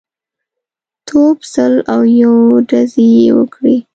[1.07, 2.33] توپ سل او یو
[2.69, 3.75] ډزې یې وکړې.